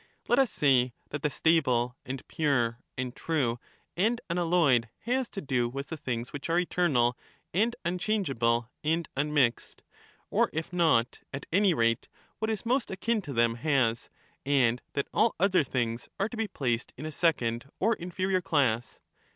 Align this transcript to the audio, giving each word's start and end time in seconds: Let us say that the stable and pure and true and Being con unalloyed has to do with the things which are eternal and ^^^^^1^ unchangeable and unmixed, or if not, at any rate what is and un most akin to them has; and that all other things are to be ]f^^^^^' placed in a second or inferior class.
Let 0.27 0.39
us 0.39 0.49
say 0.51 0.93
that 1.11 1.21
the 1.21 1.29
stable 1.29 1.95
and 2.07 2.27
pure 2.27 2.79
and 2.97 3.15
true 3.15 3.59
and 3.95 4.17
Being 4.17 4.17
con 4.17 4.35
unalloyed 4.51 4.89
has 5.01 5.29
to 5.29 5.41
do 5.41 5.69
with 5.69 5.89
the 5.89 5.95
things 5.95 6.33
which 6.33 6.49
are 6.49 6.57
eternal 6.57 7.15
and 7.53 7.75
^^^^^1^ 7.85 7.91
unchangeable 7.91 8.71
and 8.83 9.07
unmixed, 9.15 9.83
or 10.31 10.49
if 10.53 10.73
not, 10.73 11.19
at 11.31 11.45
any 11.53 11.75
rate 11.75 12.07
what 12.39 12.49
is 12.49 12.61
and 12.63 12.71
un 12.71 12.73
most 12.77 12.89
akin 12.89 13.21
to 13.21 13.31
them 13.31 13.57
has; 13.61 14.09
and 14.43 14.81
that 14.93 15.07
all 15.13 15.35
other 15.39 15.63
things 15.63 16.09
are 16.19 16.29
to 16.29 16.35
be 16.35 16.47
]f^^^^^' 16.47 16.53
placed 16.53 16.93
in 16.97 17.05
a 17.05 17.11
second 17.11 17.69
or 17.79 17.93
inferior 17.93 18.41
class. 18.41 19.01